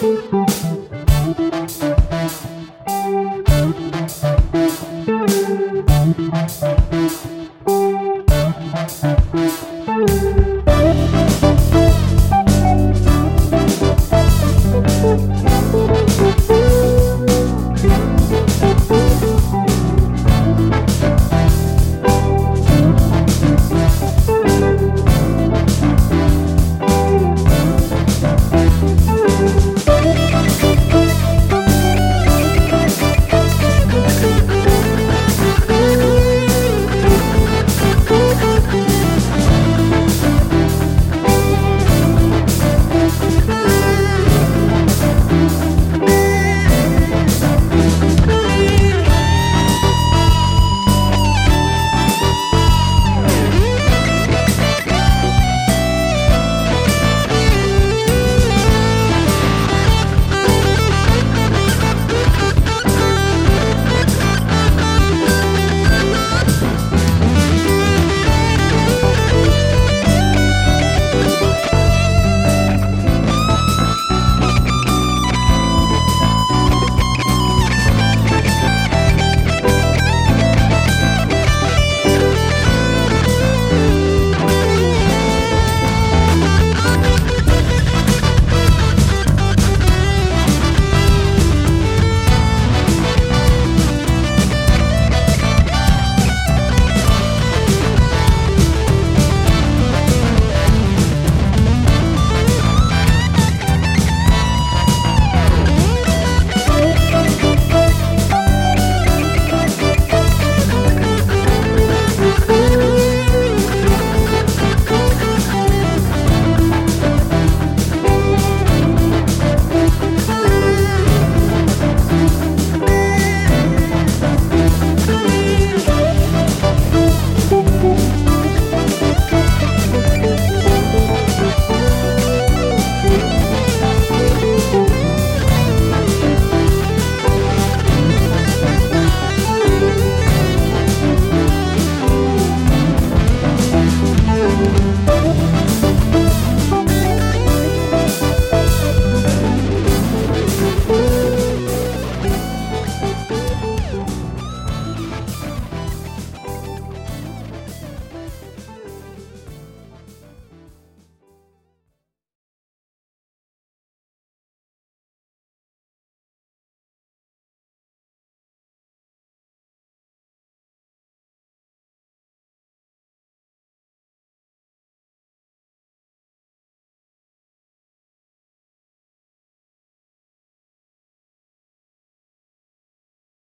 [0.00, 0.47] Música